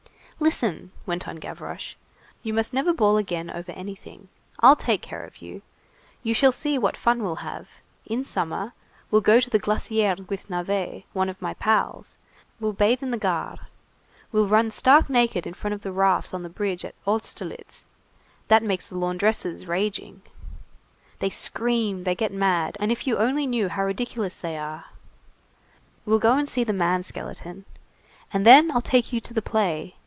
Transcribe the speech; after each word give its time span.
"Listen," 0.43 0.91
went 1.05 1.27
on 1.27 1.35
Gavroche, 1.35 1.93
"you 2.41 2.51
must 2.51 2.73
never 2.73 2.93
bawl 2.93 3.17
again 3.17 3.51
over 3.51 3.71
anything. 3.73 4.27
I'll 4.59 4.75
take 4.75 5.03
care 5.03 5.23
of 5.23 5.39
you. 5.39 5.61
You 6.23 6.33
shall 6.33 6.51
see 6.51 6.79
what 6.79 6.97
fun 6.97 7.21
we'll 7.21 7.45
have. 7.45 7.69
In 8.07 8.25
summer, 8.25 8.73
we'll 9.11 9.21
go 9.21 9.39
to 9.39 9.51
the 9.51 9.59
Glacière 9.59 10.27
with 10.29 10.49
Navet, 10.49 11.03
one 11.13 11.29
of 11.29 11.43
my 11.43 11.53
pals, 11.53 12.17
we'll 12.59 12.73
bathe 12.73 13.03
in 13.03 13.11
the 13.11 13.19
Gare, 13.19 13.67
we'll 14.31 14.47
run 14.47 14.71
stark 14.71 15.11
naked 15.11 15.45
in 15.45 15.53
front 15.53 15.75
of 15.75 15.83
the 15.83 15.91
rafts 15.91 16.33
on 16.33 16.41
the 16.41 16.49
bridge 16.49 16.83
at 16.83 16.95
Austerlitz,—that 17.05 18.63
makes 18.63 18.87
the 18.87 18.97
laundresses 18.97 19.67
raging. 19.67 20.23
They 21.19 21.29
scream, 21.29 22.03
they 22.03 22.15
get 22.15 22.33
mad, 22.33 22.77
and 22.79 22.91
if 22.91 23.05
you 23.05 23.19
only 23.19 23.45
knew 23.45 23.69
how 23.69 23.83
ridiculous 23.83 24.37
they 24.37 24.57
are! 24.57 24.85
We'll 26.03 26.17
go 26.17 26.33
and 26.33 26.49
see 26.49 26.63
the 26.63 26.73
man 26.73 27.03
skeleton. 27.03 27.65
And 28.33 28.43
then 28.43 28.71
I'll 28.71 28.81
take 28.81 29.13
you 29.13 29.19
to 29.19 29.35
the 29.35 29.43
play. 29.43 29.97